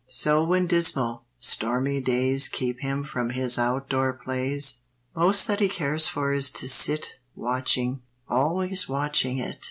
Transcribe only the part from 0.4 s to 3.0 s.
when dismal, stormy days Keep